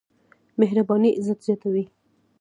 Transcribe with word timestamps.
مهرباني 0.57 1.15
عزت 1.17 1.41
زياتوي. 1.41 1.87